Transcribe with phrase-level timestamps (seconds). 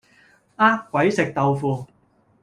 [0.55, 1.85] 呃鬼食豆腐